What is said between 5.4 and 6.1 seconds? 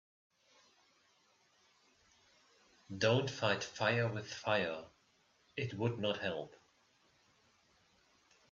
it would